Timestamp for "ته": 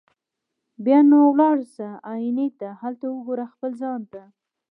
2.59-2.67, 4.11-4.23